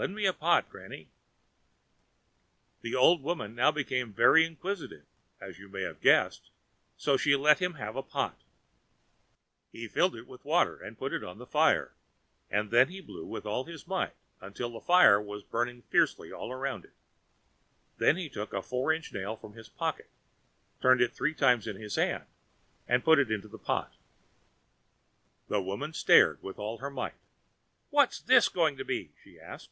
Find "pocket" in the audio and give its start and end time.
19.68-20.08